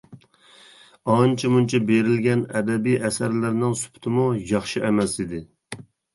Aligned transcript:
ئانچە-مۇنچە 1.15 1.81
بېرىلگەن 1.89 2.41
ئەدەبىي 2.55 2.99
ئەسەرلەرنىڭ 3.03 3.77
سۈپىتىمۇ 3.83 4.27
ياخشى 4.55 4.85
ئەمەس 4.91 5.17
ئىدى. 5.29 5.45